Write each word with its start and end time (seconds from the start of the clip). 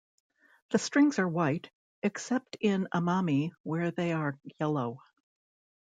The 0.71 0.79
strings 0.79 1.19
are 1.19 1.27
white, 1.27 1.69
except 2.01 2.57
in 2.59 2.87
Amami, 2.91 3.51
where 3.61 3.91
they 3.91 4.13
are 4.13 4.39
yellow. 4.59 4.97